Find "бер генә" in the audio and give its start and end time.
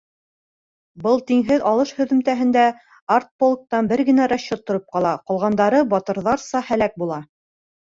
3.93-4.27